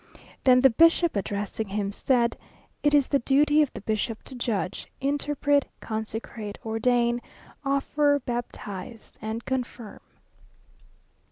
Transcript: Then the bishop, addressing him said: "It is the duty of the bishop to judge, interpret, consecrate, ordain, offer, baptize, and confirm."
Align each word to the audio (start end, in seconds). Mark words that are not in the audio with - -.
Then 0.45 0.61
the 0.61 0.71
bishop, 0.71 1.15
addressing 1.15 1.67
him 1.67 1.91
said: 1.91 2.35
"It 2.81 2.95
is 2.95 3.09
the 3.09 3.19
duty 3.19 3.61
of 3.61 3.71
the 3.71 3.81
bishop 3.81 4.23
to 4.23 4.33
judge, 4.33 4.87
interpret, 4.99 5.67
consecrate, 5.79 6.57
ordain, 6.65 7.21
offer, 7.63 8.19
baptize, 8.25 9.19
and 9.21 9.45
confirm." 9.45 9.99